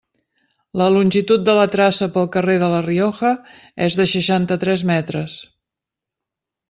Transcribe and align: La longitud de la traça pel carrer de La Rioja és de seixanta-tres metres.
La 0.81 0.85
longitud 0.93 1.43
de 1.49 1.53
la 1.59 1.65
traça 1.75 2.07
pel 2.15 2.25
carrer 2.35 2.55
de 2.63 2.69
La 2.71 2.79
Rioja 2.87 3.35
és 3.89 3.99
de 4.01 4.09
seixanta-tres 4.15 4.85
metres. 4.93 5.37